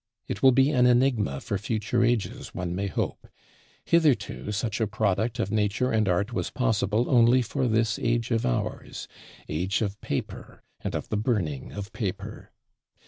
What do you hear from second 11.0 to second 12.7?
the Burning of Paper.